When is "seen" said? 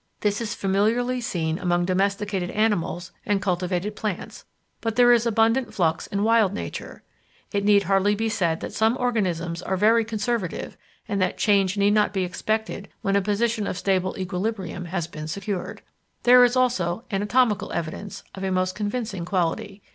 1.21-1.59